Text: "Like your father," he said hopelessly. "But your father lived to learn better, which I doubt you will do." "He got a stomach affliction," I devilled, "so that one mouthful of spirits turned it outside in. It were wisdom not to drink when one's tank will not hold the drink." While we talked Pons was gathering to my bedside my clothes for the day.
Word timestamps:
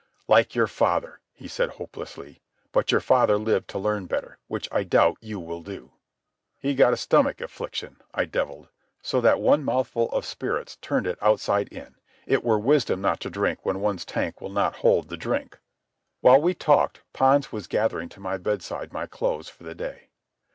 "Like 0.27 0.55
your 0.55 0.65
father," 0.65 1.19
he 1.31 1.47
said 1.47 1.69
hopelessly. 1.69 2.41
"But 2.71 2.91
your 2.91 3.01
father 3.01 3.37
lived 3.37 3.67
to 3.67 3.77
learn 3.77 4.07
better, 4.07 4.39
which 4.47 4.67
I 4.71 4.81
doubt 4.83 5.17
you 5.21 5.39
will 5.39 5.61
do." 5.61 5.91
"He 6.57 6.73
got 6.73 6.91
a 6.91 6.97
stomach 6.97 7.39
affliction," 7.39 7.97
I 8.11 8.25
devilled, 8.25 8.69
"so 9.03 9.21
that 9.21 9.39
one 9.39 9.63
mouthful 9.63 10.09
of 10.09 10.25
spirits 10.25 10.77
turned 10.81 11.05
it 11.05 11.19
outside 11.21 11.67
in. 11.71 11.97
It 12.25 12.43
were 12.43 12.57
wisdom 12.57 12.99
not 12.99 13.19
to 13.19 13.29
drink 13.29 13.59
when 13.63 13.79
one's 13.79 14.03
tank 14.03 14.41
will 14.41 14.49
not 14.49 14.77
hold 14.77 15.09
the 15.09 15.17
drink." 15.17 15.59
While 16.21 16.41
we 16.41 16.55
talked 16.55 17.01
Pons 17.13 17.51
was 17.51 17.67
gathering 17.67 18.09
to 18.09 18.19
my 18.19 18.37
bedside 18.39 18.91
my 18.91 19.05
clothes 19.05 19.49
for 19.49 19.63
the 19.63 19.75
day. 19.75 20.09